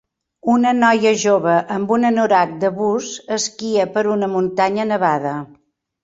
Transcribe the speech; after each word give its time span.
una 0.51 0.69
noia 0.75 1.09
jove 1.23 1.57
amb 1.75 1.91
un 1.97 2.07
anorac 2.09 2.55
de 2.63 2.71
bus 2.79 3.09
esquia 3.35 3.85
per 3.97 4.05
una 4.15 4.31
muntanya 4.31 4.87
nevada. 4.93 5.35